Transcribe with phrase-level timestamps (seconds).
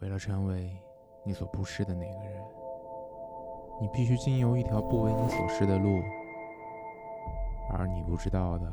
[0.00, 0.70] 为了成为
[1.24, 2.44] 你所不是的那个人，
[3.80, 6.00] 你必须经由一条不为你所示的路，
[7.72, 8.72] 而你不知道的，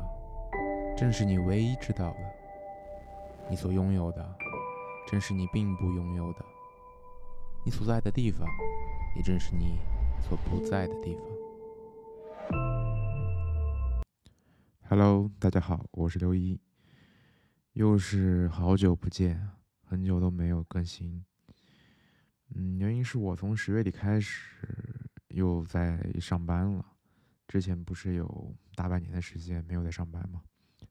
[0.96, 2.20] 正是你唯一知道的；
[3.50, 4.24] 你所拥有的，
[5.08, 6.46] 正是你并不拥有的；
[7.66, 8.48] 你所在的地方，
[9.16, 9.80] 也正是你
[10.22, 11.26] 所不在的地方。
[14.88, 16.62] Hello，大家好，我是刘一，
[17.74, 19.50] 又是好久不见。
[19.88, 21.24] 很久都没有更新，
[22.56, 24.58] 嗯，原因是我从十月底开始
[25.30, 26.86] 又在上班了，
[27.48, 30.42] 之前不是有大半年的时间没有在上班嘛，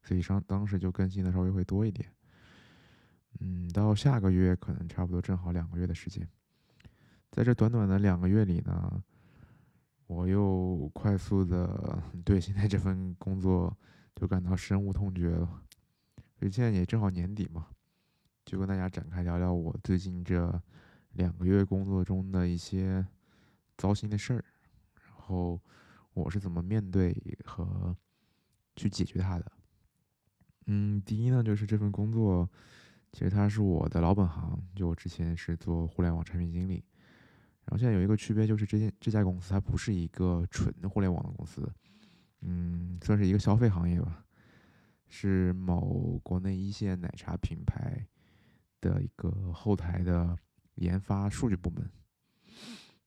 [0.02, 2.09] 所以上当时就更新的稍微会多一点，
[3.41, 6.28] 嗯，到下个月可能差不多正好两个月的时间，
[7.30, 9.02] 在这短短的两个月里呢，
[10.06, 13.77] 我又快速的 对现在这份工作
[14.14, 15.62] 就感到深恶痛绝了，
[16.38, 17.66] 所以现在也正好年底嘛。
[18.54, 20.62] 就跟大家展开聊聊我最近这
[21.14, 23.04] 两个月工作中的一些
[23.77, 24.44] 糟心的事儿，
[24.94, 25.61] 然后
[26.12, 27.12] 我是怎么面对
[27.44, 27.96] 和
[28.77, 29.52] 去解决它的。
[30.66, 32.48] 嗯，第一呢，就是这份工作
[33.11, 36.74] 其实它是我的老本行，就我之前是做互联网产品经理，
[37.64, 41.68] 然后现在有一个区别就是这件这家公司它不是一个纯互联网的公司，
[42.42, 44.24] 嗯，算是一个消费行业吧，
[45.08, 48.06] 是某国内一线奶茶品牌。
[48.88, 50.36] 的一个后台的
[50.74, 51.90] 研发数据部门，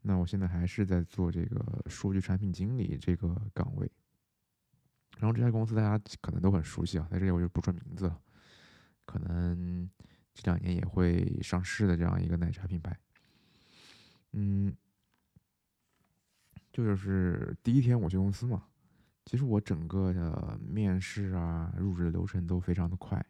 [0.02, 3.92] 那我现在还是在做这个数据产品经理这个岗位。
[5.20, 8.20] 然后这家公司大家可能都很熟悉啊，在这里我就不说名字了。
[9.05, 9.88] 可能
[10.33, 12.98] 这两年也会上市的这样一个奶茶品牌。
[14.33, 14.75] 嗯，
[16.72, 18.66] 这就是第一天我去公司嘛，
[19.25, 23.23] 其实我整个的面试啊、入职流程都非常的快。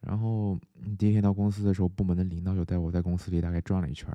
[0.00, 0.58] 然后
[0.96, 4.08] 第一天到公司的时候，部门的领导就带我在公司里大概转了一圈，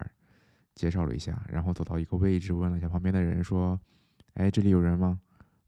[0.75, 3.79] 介绍了一下，然后走到一个位置，问了一下旁边的人说
[4.35, 5.19] ：“哎，这里有人吗？”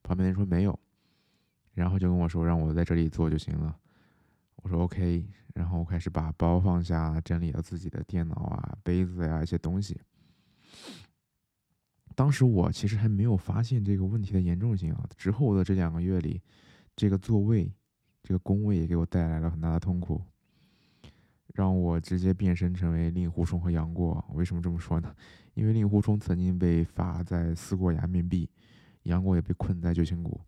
[0.01, 0.79] 旁边人说没有，
[1.73, 3.77] 然后就跟我说让我在这里坐就行了。
[4.57, 9.99] 我说 OK，然后我开始把包放下，整理了自己的电脑啊、杯子呀一些东西。
[12.15, 15.05] 当时我其实还没有发现这个问题的严重性啊。
[15.17, 16.41] 之后的这两个月里，
[16.95, 17.69] 这个座位。
[18.27, 20.19] 这个工位也给我带来了很大的痛苦，
[21.53, 24.25] 让我直接变身成为令狐冲和杨过。
[24.33, 25.15] 为什么这么说呢？
[25.53, 28.49] 因为令狐冲曾经被罚在思过崖面壁，
[29.03, 30.41] 杨过也被困在九情谷。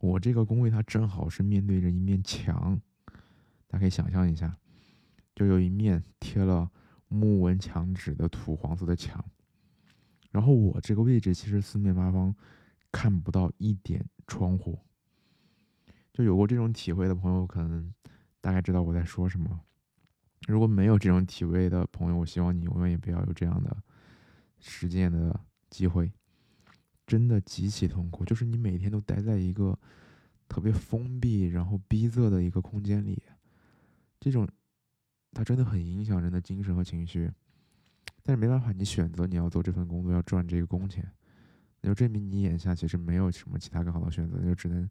[0.00, 2.76] 我这个工位它正好是面对着一面墙，
[3.68, 4.58] 大家可以想象一下，
[5.36, 6.68] 就有一面贴了
[7.06, 9.24] 木纹墙纸的土黄色的墙，
[10.32, 12.34] 然后我这个位置其实四面八方
[12.90, 14.80] 看不到一点窗户。
[16.22, 17.92] 有过这种体会的朋友，可能
[18.40, 19.60] 大概知道我在说什么。
[20.48, 23.76] 如果没有这种体会的朋友，我希望你永远也不要有这样的
[24.58, 25.38] 实践的
[25.68, 26.10] 机会。
[27.06, 29.78] 真的极其痛苦，就是你每天都待在一个
[30.48, 33.22] 特别封闭、然后逼仄的一个空间里，
[34.18, 34.48] 这种
[35.32, 37.30] 它真的很影响人的精神和情绪。
[38.22, 41.10] 但是没办法，你选择你要做这份工作，要赚这个工钱，
[41.80, 44.88] 那就证明你眼下其实没有什么其他更好的选择，就只能。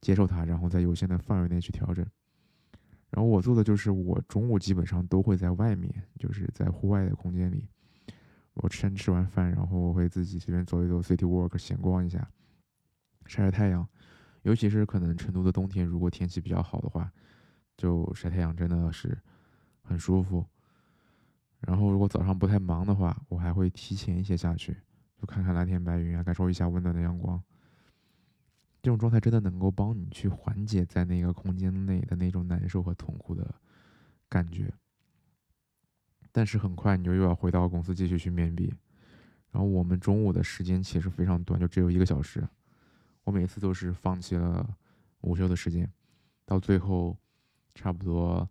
[0.00, 2.06] 接受它，然后在有限的范围内去调整。
[3.10, 7.66] 然后我做的就是，我中午基本上都会在外面，就是在户外的空间里。
[8.54, 12.28] 我先吃完饭，然后我会自己随便走一走，city walk，闲逛一下，
[13.26, 13.88] 晒晒太阳。
[14.42, 17.10] 尤其是可能成都的冬天，如果天气比较好的话，
[17.76, 19.16] 就晒太阳真的是
[19.82, 20.44] 很舒服。
[21.60, 24.76] 然后如果早上不太忙的话，我还会提前一些下去，
[25.20, 27.42] 就看看蓝天白云啊，感受一下温暖的阳光。
[28.80, 33.52] 这种状态真的能够帮你去缓解在那个空间内的那种难受和痛苦的
[34.28, 34.72] 感觉，
[36.30, 38.72] 但是很快你就又要回到公司继续去面壁，
[39.50, 42.48] 然后我们中午的时间其实非常短，就只有一个小时，
[43.24, 44.76] 我每次都是放弃了
[45.22, 45.92] 午休的时间，
[46.46, 47.16] 到最后
[47.74, 48.48] 差不多，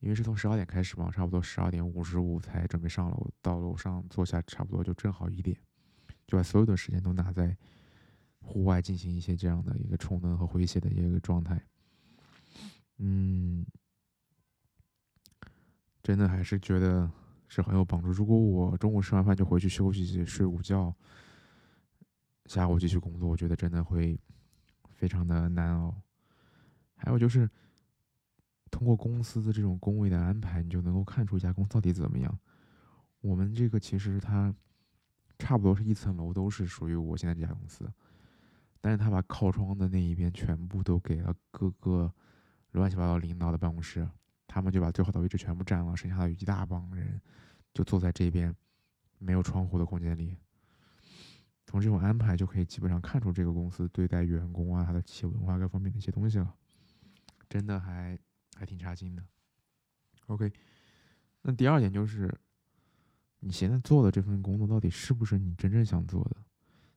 [0.00, 5.54] 因为是从十二点开始嘛，差不多十二点五十五才准备上楼，到楼上坐下差不多就正好一点，
[6.26, 7.54] 就把所有的时间都拿在。
[8.42, 11.64] 户外进行一些这样的一个充能和回血的一个状态，
[12.98, 13.64] 嗯，
[16.02, 17.10] 真的还是觉得
[17.48, 18.10] 是很有帮助。
[18.10, 20.94] 如果我中午吃完饭就回去休息睡午觉，
[22.46, 24.20] 下午继续工作，我觉得真的会
[24.90, 25.94] 非常的难熬。
[26.94, 27.48] 还有就是，
[28.70, 32.38] 通过公司的这种工位的安排，你就能够看出一家公司到底怎么样。
[33.20, 34.54] 我们这个其实它
[35.38, 37.90] 差不多是一层楼都是属于我现在这家公司。
[38.82, 42.12] 但是他把靠窗的那一边全部都给了各个
[42.72, 44.06] 乱七八糟领导的办公室，
[44.48, 47.22] 他们就把最好的位置全部占了，剩下的一大帮人
[47.72, 48.54] 就坐在这边
[49.18, 50.36] 没有窗户的空间里。
[51.64, 56.54] 从这种安排就可以基本上看出这个公司对待员工啊，他的企业文化各方面的一些东西了，
[57.48, 58.18] 真的还
[58.56, 59.24] 还挺差劲的。
[60.26, 60.52] OK，
[61.42, 62.36] 那第二点就是
[63.38, 66.36] 你现在做的这份工作到底是不是你真正想做的？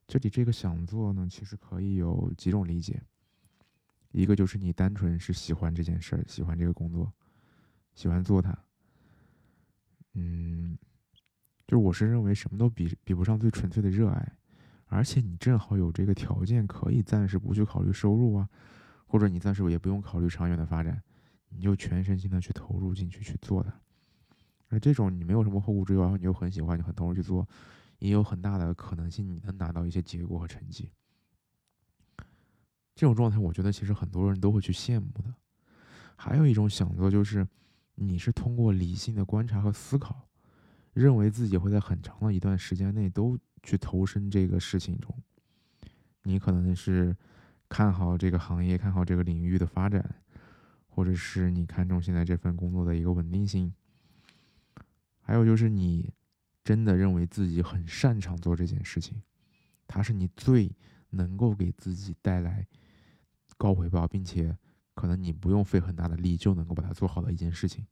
[0.06, 3.02] 这里这个想做呢，其实可以有几种理解，
[4.12, 7.12] 一个就是你单纯是喜欢这件事儿，喜欢这个工作。
[7.94, 8.54] 喜欢做它，
[10.12, 10.76] 嗯，
[11.66, 14.32] 就我是认为什么都比比不上最纯粹的热爱，
[14.84, 18.46] 而且你正好有这个条件，可以暂时不去考虑收入啊，
[19.06, 21.02] 或者你暂时也不用考虑长远的发展，
[21.48, 23.74] 你就全身心的去投入进去去做它。
[24.68, 27.48] 而这种你没有什么后顾之忧，然后你又很喜欢，你很投入去做，
[27.98, 30.90] 也有很大的可能性你能拿到一些结果和成绩。
[32.94, 35.34] 这种状态，我觉得其实很多人都会去羡慕的。
[36.16, 37.46] 还有一种想做就是。
[37.98, 40.28] 你是通过理性的观察和思考，
[40.92, 45.16] 认为自己会在很长的一段时间内都去投身这个事情中。
[46.24, 47.16] 你可能是
[47.70, 50.14] 看好这个行业，看好这个领域的发展，
[50.88, 53.72] 或者是你看中现在这份工作的一个稳定性。
[55.22, 56.12] 还有就是你
[56.66, 59.22] 真的认为自己很擅长做这件事情，
[59.86, 60.74] 它是你最
[61.10, 62.66] 能够给自己带来
[63.56, 64.58] 高回报，并且。
[64.96, 67.86] 可能你不用费很大的力就能够把它做好的一件事情，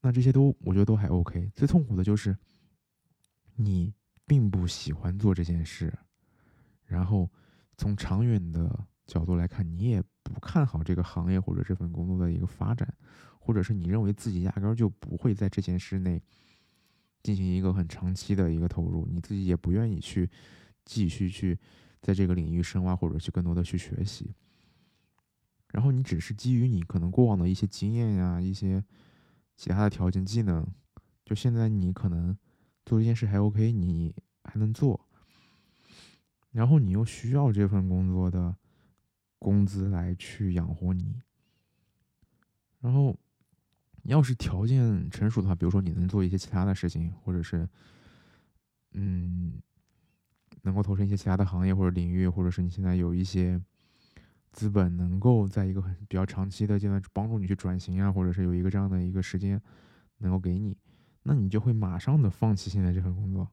[0.00, 1.48] 那这些都我觉得都还 OK。
[1.54, 2.36] 最痛苦的就是
[3.54, 3.94] 你
[4.26, 5.96] 并不喜欢做这件事，
[6.86, 7.30] 然后
[7.76, 12.92] 从长远的角度来看，你也不看好这个行业或者这份工作的一个发展，
[13.38, 16.20] 或者是你认为自己压根儿就不会在这件事内
[17.22, 20.28] 进行一个很长期的一个投入，你自己也不愿意去
[20.84, 21.58] 继续去
[22.00, 24.34] 在这个领域深挖或者去更多的去学习。
[25.72, 28.84] 然后你只是基于你可能过往的一些经验呀，一些
[29.56, 30.66] 其他的条件技能，
[31.24, 32.36] 就现在你可能
[32.84, 34.14] 做这件事还 OK，你
[34.44, 35.06] 还能做。
[36.50, 38.56] 然后你又需要这份工作的
[39.38, 41.20] 工资来去养活你。
[42.80, 43.16] 然后，
[44.02, 47.68] 你要是条件成熟的话，比如说你能做一些其他的事情，或者是，
[48.92, 49.60] 嗯，
[50.62, 53.60] 能够投身一些其他的行业或者领域，或者是你现在有一些。
[54.52, 59.62] 资本能够在一个很比较长期的阶段帮助你去转型啊，或者是有一个这样的一个时间
[60.18, 60.76] 能够给你，
[61.22, 63.48] 那你就会马上的放弃现在这份工作，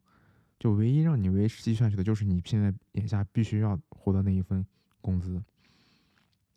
[0.58, 4.66] 就唯一让你维持继续下去的就是你现在眼下必须要获得那一份
[5.00, 5.40] 工资。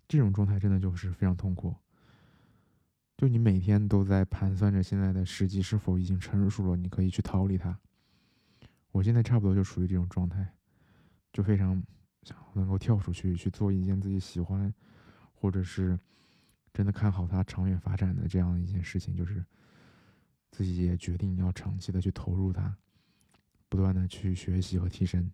[0.08, 1.76] 这种状态真的就是非常痛苦，
[3.20, 7.78] 就你每天都在盘算着现在的时机是否已经成熟了，你可以去逃离它。
[8.92, 10.54] 我现在差不多就处于这种状态，
[11.30, 11.82] 就非常。
[12.22, 14.72] 想能够跳出去去做一件自己喜欢，
[15.34, 15.98] 或者是
[16.72, 19.44] 真的看好它长远发展的这样一件事情，就是
[20.50, 22.74] 自己也决定要长期的去投入它，
[23.68, 25.30] 不断的去学习和提升。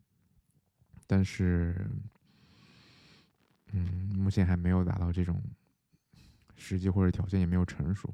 [1.07, 1.89] 但是，
[3.73, 5.41] 嗯，目前还没有达到这种
[6.57, 8.13] 时机或者条件，也没有成熟。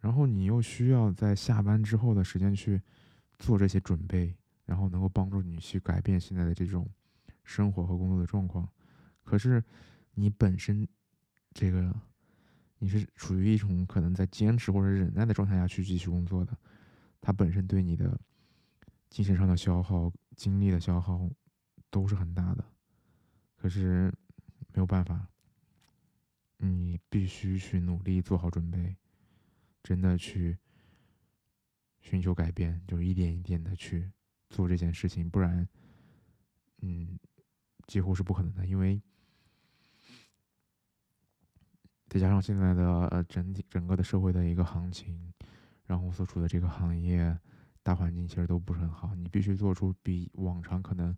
[0.00, 2.80] 然后你又需要在下班之后的时间去
[3.38, 4.34] 做这些准备，
[4.64, 6.88] 然后能够帮助你去改变现在的这种。
[7.44, 8.68] 生活和工作的状况，
[9.24, 9.64] 可是
[10.12, 10.86] 你本身
[11.54, 11.98] 这个
[12.78, 16.54] 你是处于一种可能在坚持或者忍耐的状态下去继续工作的，
[17.22, 18.20] 它本身对你的
[19.08, 21.26] 精神上的消耗、精力的消耗
[21.88, 22.62] 都是很大的。
[23.56, 24.12] 可是
[24.74, 25.26] 没有办法，
[26.58, 28.96] 你必须去努力做好准备，
[29.82, 30.58] 真的去
[32.00, 34.12] 寻求改变，就一点一点的去
[34.50, 35.68] 做这件事情，不然，
[36.82, 37.18] 嗯。
[37.86, 39.00] 几乎是不可能的，因为
[42.06, 45.32] 再加上现在的呃整体整个的社会的一个行情，
[45.86, 47.38] 然后所处的这个行业
[47.82, 51.16] 大环境其实都不是很好，你必须做出比往常可能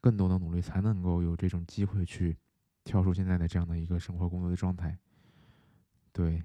[0.00, 2.36] 更多的努力，才能够有这种机会去
[2.84, 4.96] 跳出现在的这样的一个生活工作的状态。
[6.12, 6.44] 对，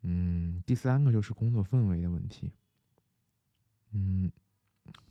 [0.00, 2.52] 嗯，第三个就是工作氛围的问题，
[3.92, 4.32] 嗯，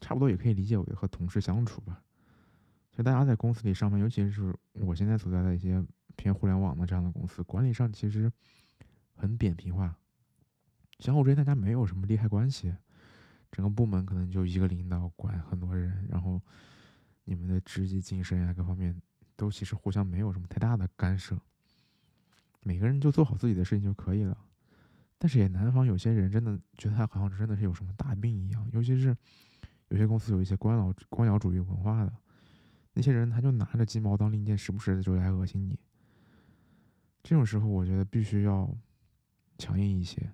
[0.02, 2.04] 差不多也可以理解为和同事相处吧。
[2.92, 5.82] 就大家在公司里上班，尤其是我现在所在的一些
[6.18, 8.30] 偏互联网的这样的公司，管理上其实
[9.16, 9.98] 很扁平化，
[11.00, 12.76] 相互之间大家没有什么利害关系，
[13.50, 16.42] 整个部门可能就一个领导管很多人，然后
[17.24, 19.02] 你们的职级晋升呀各方面
[19.42, 21.36] 都其实互相没有什么太大的干涉，
[22.60, 24.38] 每个人就做好自己的事情就可以了。
[25.18, 29.18] 但是也难防有些人真的觉得他好像真的是有什么大病一样，尤其是
[29.88, 32.14] 有些公司有一些官僚官僚主义文化的。
[32.94, 35.80] 那些人他就拿着鸡毛当令箭，时不时的就来恶心你。
[37.24, 38.72] 这种时候，我觉得必须要
[39.58, 40.32] 强硬一些。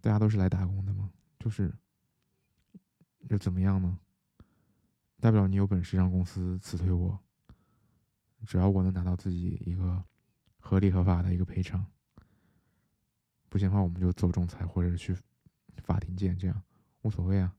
[0.00, 1.70] 大家都是来打工的嘛，就是
[3.28, 3.98] 又怎么样呢？
[5.20, 7.18] 代表你有本事让公司辞退我，
[8.46, 10.04] 只要我能拿到自己一个
[10.58, 11.84] 合理合法的一个赔偿，
[13.48, 15.16] 不行的话我们就走仲裁或者去
[15.82, 16.62] 法庭见，这样
[17.02, 17.54] 无所谓啊。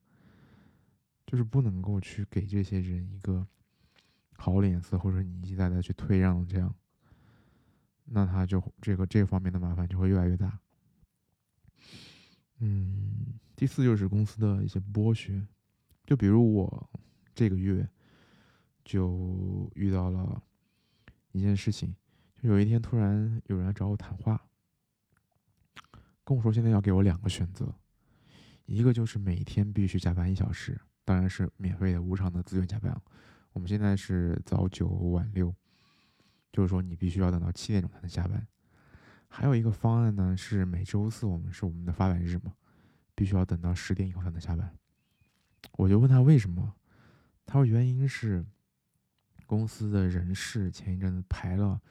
[1.27, 3.47] 就是不能够去给这些人一个
[4.37, 6.75] 好脸色，或者你一再的去退让，这样，
[8.05, 10.59] 那他就这个这方面的麻烦就会越来越大。
[12.59, 15.45] 嗯，第四就是公司的一些剥削，
[16.05, 16.89] 就比如我
[17.33, 17.89] 这个月
[18.83, 20.43] 就遇到了
[21.35, 21.93] 一件事情，
[22.41, 24.47] 就有一天突然有人来找我谈话，
[26.23, 27.75] 跟我说现在要给我两个选择，
[28.65, 30.79] 一个就是每天必须加班一小时。
[31.03, 32.99] 当然是免费的无偿的自愿加班。
[33.51, 35.53] 我们现在是早九晚六，
[36.53, 38.47] 就是说你必须要等到七点钟才能下班。
[39.27, 42.53] 还有一个方案呢，是每周四我们是我们的发板日嘛，
[43.13, 44.73] 必须要等到十点以后才能下班。
[45.73, 46.75] 我就问他为什么，
[47.45, 48.45] 他说原因是
[49.45, 51.81] 公司的人事前一阵子排了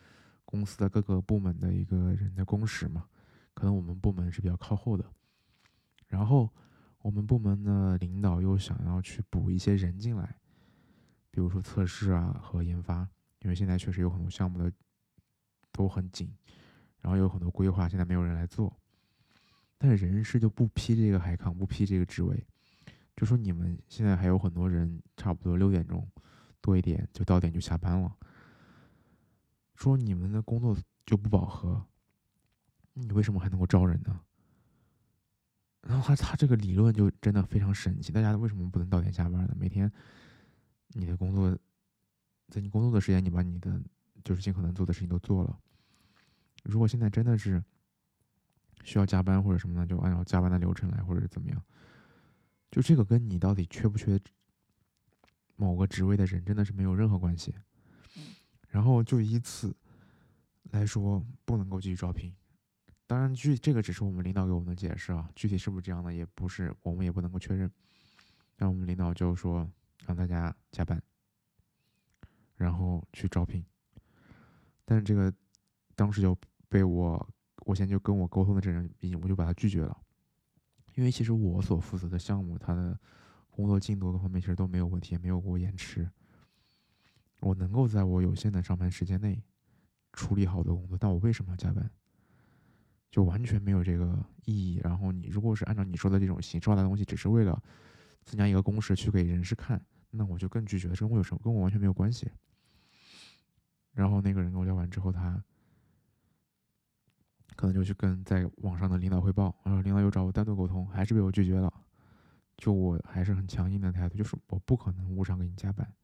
[0.44, 3.06] 公司的各个部门的一个人的工时嘛，
[3.54, 5.04] 可能我们部门是比较靠后的，
[6.08, 6.49] 然后。
[7.04, 10.38] 我们部门的领导又想要去补一些人进来，
[11.30, 13.06] 比如说测试啊和研发，
[13.40, 14.73] 因为现在确实有很多项目的
[15.70, 16.34] 都很紧，
[17.02, 18.75] 然后有很多规划现在没有人来做，
[19.76, 22.42] 但是人事就不批这个海康，不批这个职位，
[23.14, 26.08] 就说你们现在还有很多人，差不多六点钟
[26.64, 28.16] 多一点就到点就下班了，
[29.75, 31.85] 说你们的工作就不饱和，
[32.94, 34.18] 你为什么还能够招人呢？
[35.83, 39.54] 然后他他这个理论就真的非常神奇，大家为什么不能到点下班呢？
[39.59, 39.92] 每天
[40.88, 41.54] 你的工作，
[42.49, 43.78] 在你工作的时间，你把你的
[44.25, 45.61] 就是尽可能做的事情都做了。
[46.62, 47.62] 如果现在真的是
[48.85, 51.62] 需要加班或者什么呢，就按照加班的流程来，或者怎么样。
[52.71, 54.18] 就这个跟你到底缺不缺
[55.56, 57.54] 某个职位的人真的是没有任何关系。
[58.68, 59.75] 然后就以此
[60.70, 62.34] 来说，不能够继续招聘。
[63.06, 67.70] 当然，具这个只是我们领导给我们的解释啊，具体是不是这样的，也不是我们也不能够确认。
[68.56, 69.70] 那我们领导就说
[70.06, 71.00] 让大家加班，
[72.56, 73.64] 然后去招聘。
[74.84, 75.32] 但是这个
[75.94, 76.37] 当时就
[76.68, 77.28] 被我，
[77.66, 78.90] 我先就跟我沟通的这人，
[79.23, 79.96] 我就把他拒绝了。
[80.94, 82.99] 因为其实我所负责的项目，他的
[83.54, 86.11] 工作进度各方面其实都没有问题，也没有给我延迟。
[87.38, 89.40] 我能够在我有限的上班时间内
[90.12, 91.88] 处理好的工作，但我为什么要加班？
[93.12, 94.80] 就完全没有这个意义。
[94.82, 97.62] 然后你如果是按照你说的这种形式化的东西，只是为了
[98.25, 99.80] 增加一个公式去给人事看，
[100.11, 100.88] 那我就更拒绝。
[100.88, 101.40] 这跟我有什么？
[101.44, 102.28] 跟我完全没有关系。
[103.92, 105.44] 然后那个人跟我聊完之后，他
[107.54, 111.73] 可能就去跟在网上的领导汇报，然后领导又找我单独沟通，还是被我拒绝了。
[112.56, 115.94] 就我还是很强硬的态度，就是我不可能无偿给你加班。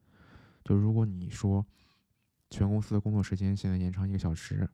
[0.63, 1.65] 就如果你说
[2.49, 4.69] 全公司的工作时间现在延长一个小时。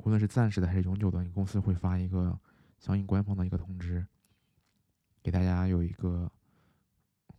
[0.00, 2.38] 无论是暂时的还是永久的，你公司会发一个
[2.78, 4.06] 相应官方的一个通知，
[5.22, 6.30] 给大家有一个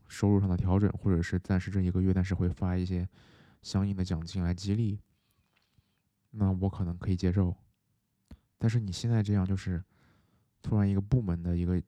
[0.07, 3.07] 收入上的调整，或者是暂时这一个月，但是会发一些
[3.61, 4.99] 相应的奖金来激励。
[6.31, 7.55] 那我可能可以接受，
[8.57, 9.81] 但是你现在这样就是
[10.61, 11.81] 突然一个部门的一个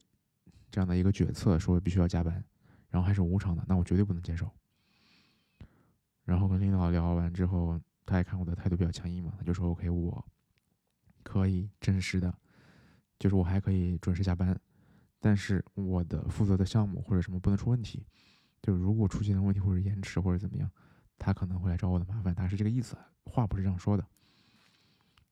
[0.72, 2.44] 这样的一个决策，说必须要加班，
[2.90, 4.50] 然后还是无偿的，那我绝对不能接受。
[6.24, 10.26] 然后跟领导聊完之后，他也看我的态度比较强硬嘛，他就说 OK 我。
[11.22, 12.34] 可以真实的，
[13.20, 14.60] 就是我还可以准时下班，
[15.20, 18.08] 但是我的负责的项目或者什么不能出问题，
[18.62, 20.72] 就如果出现了问题或者延迟或者怎么样，
[21.20, 24.08] 他可能会来找我的麻烦，他是这个意思，话不是这样说的。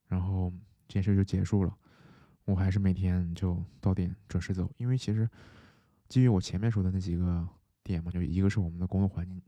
[0.08, 0.54] 然后
[0.88, 1.76] 这件事就结束了，
[2.48, 5.30] 我还是每天就到点准时走，因为其实
[6.10, 7.48] 基于我前面说的那几个
[7.84, 9.40] 点嘛，就一个是我们的工作环境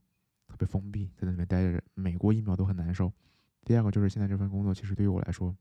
[0.47, 3.11] 特别封闭，在那里面待着每过一秒都很难受，
[3.65, 5.55] 第二个就是现在这份工作其实对于我来说。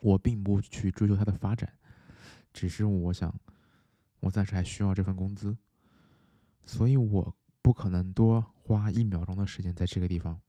[0.00, 1.72] 我并不去追求它的发展，
[2.52, 3.32] 只是我想，
[4.18, 5.56] 我暂时还需要这份工资，
[6.64, 7.32] 所以我
[7.62, 10.40] 不可能多花一秒钟的时间在这个地方，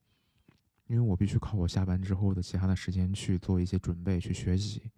[0.88, 4.90] 因为我必须靠我下班之后的其他的时间去做一些准备、去学习，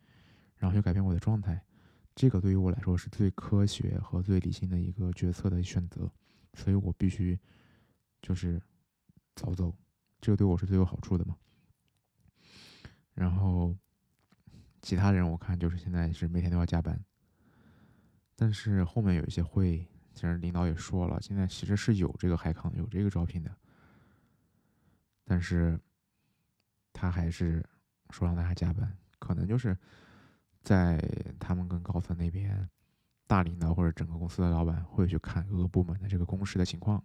[0.56, 1.62] 然后去改变我的状态。
[2.14, 6.10] 这个对于我来说是最科学和最理性的一个决策的选择，
[6.54, 7.38] 所以我必须
[8.22, 8.60] 就是
[9.34, 9.74] 早走，
[10.20, 11.36] 这个对我是最有好处的嘛。
[13.14, 13.76] 然后。
[14.82, 17.04] 其他人我看就是现在是每天都要加班，
[18.36, 19.84] 但是后面有一些会，
[20.14, 23.50] 其实领导也说了，现在其实是有这个海康有这个招聘的，
[25.24, 25.80] 但是
[26.92, 27.68] 他还是
[28.10, 29.76] 说让大家加班，可能就是
[30.66, 31.00] 在
[31.38, 32.68] 他们跟高层那边，
[33.28, 37.00] 大领导或者整个公司的老板会去看各个部门的这个工时的情况，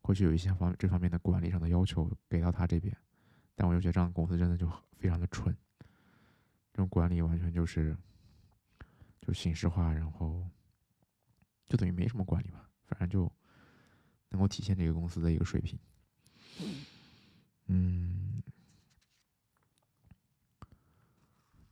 [0.00, 2.96] 会去有一些方这方面的管理上的要求给到他这边，
[3.54, 5.54] 但我就觉得这样的公司真的就非常的蠢，
[6.72, 7.94] 这种管理完全就是
[9.20, 10.42] 就形式化，然后
[11.66, 13.30] 就等于没什么管理吧，反正就
[14.30, 15.78] 能够体现这个公司的一个水平。
[17.66, 18.05] 嗯，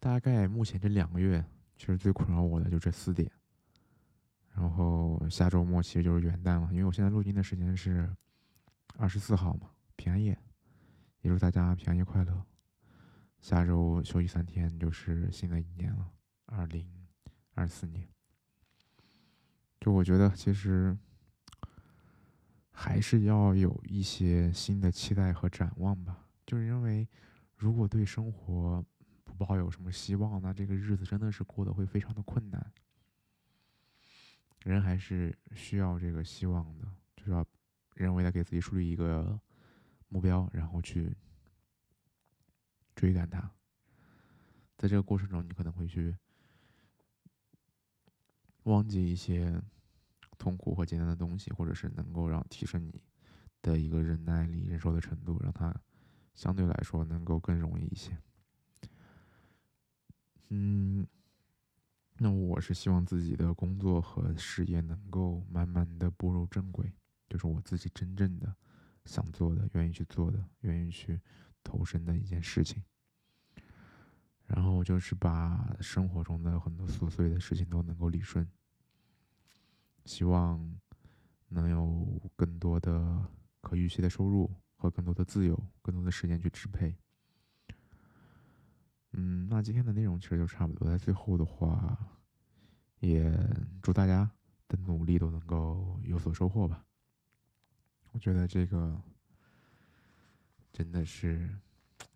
[0.05, 1.43] 大概目前这两个月，
[1.79, 3.33] 其实最困扰我的就这四点。
[4.53, 8.15] 然后下周末其实就是元旦了，因为我现在录音的时间是
[8.99, 10.39] 二十四号嘛，平安夜，
[11.23, 12.45] 也祝大家平安夜快乐。
[13.41, 16.11] 下周休息三天，就是新的一年了，
[16.45, 16.87] 二零
[17.55, 18.07] 二四年。
[19.81, 20.95] 就我觉得，其实。
[22.77, 26.27] 还是要有一些新的期待和展望吧。
[26.45, 27.09] 就是因为，
[27.57, 28.85] 如果对生活
[29.37, 32.73] 不抱有什么希望，那这个日子真的是过得会非常的困难。
[34.63, 36.87] 人还是需要这个希望的，
[37.17, 37.45] 就是要
[37.95, 39.39] 人为的给自己树立一个
[40.09, 41.15] 目标，然后去
[42.95, 43.51] 追赶它。
[44.79, 46.17] 在这个过程中，你可能会去
[48.63, 49.61] 忘记一些。
[50.37, 53.01] 痛苦和艰难的东西，或者是能够让提升你
[53.63, 55.73] 的一个忍耐力、忍受的程度，让它
[56.35, 58.19] 相对来说能够更容易一些。
[60.57, 61.05] 嗯，
[62.19, 66.93] 那我是希望自己的工作和事业能够慢慢的步入正轨，
[67.29, 68.55] 就是我自己真正的
[69.05, 71.21] 想做的、愿意去做的、愿意去
[71.65, 72.81] 投身的一件事情。
[74.47, 78.49] 然后就是把生活中的很多琐碎的事情都能够理顺。
[80.05, 80.79] 希望
[81.49, 83.27] 能有更多的
[83.61, 86.95] 可预期的收入和更多的自由，更多的时间去支配。
[89.17, 90.89] 嗯，那今天的内容其实就差不多。
[90.89, 91.97] 在最后的话，
[92.99, 93.33] 也
[93.81, 94.29] 祝大家
[94.67, 96.85] 的努力都能够有所收获吧。
[98.11, 99.01] 我觉得这个
[100.73, 101.49] 真的是，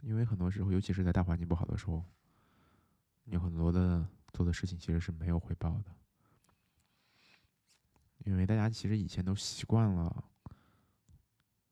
[0.03, 2.05] 因为很多时候，尤其是在大环境不好的时候，
[3.27, 5.95] 有很多的做的事情其实是没有回报的。
[8.25, 10.25] 因为大家其实以前都习惯了，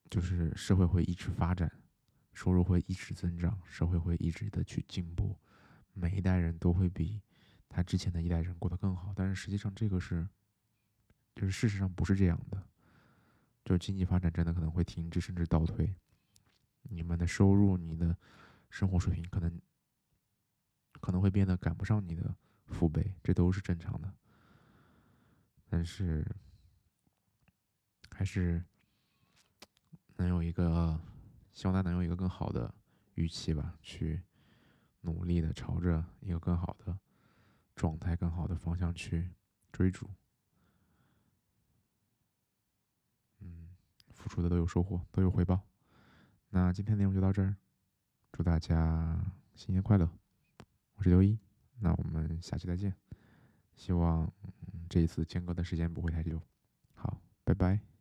[0.09, 1.71] 就是社会会一直发展，
[2.37, 5.35] 收入会一直增长，社会会一直的去进步，
[5.95, 7.23] 每一代人都会比
[7.67, 9.11] 他之前的一代人过得更好。
[9.17, 10.29] 但是实际上这个是，
[11.35, 12.63] 就是事实上不是这样的，
[13.65, 15.97] 就经济发展真的可能会停滞甚至倒退，
[16.83, 18.15] 你们的收入、你的
[18.69, 19.59] 生活水平可能
[21.01, 24.15] 可能会变得赶不上你的父辈，这都是正常的。
[25.71, 26.23] 但是，
[28.11, 28.63] 还是
[30.17, 31.01] 能有一个，
[31.57, 32.73] 希望大家能有一个更好的
[33.15, 34.23] 预期吧，去
[35.01, 36.99] 努力的朝着一个更好的
[37.75, 39.31] 状态、更好的方向去
[39.73, 40.07] 追逐。
[43.41, 43.71] 嗯，
[44.11, 45.63] 付出的都有收获，都有回报。
[46.51, 47.57] 那今天内容就到这儿，
[48.33, 49.19] 祝大家
[49.55, 50.07] 新年快乐！
[50.97, 51.39] 我是刘一，
[51.81, 52.95] 那我们下期再见。
[53.75, 54.31] 希望。
[54.89, 56.41] 这一次间隔的时间不会太久，
[56.95, 57.96] 好，拜拜。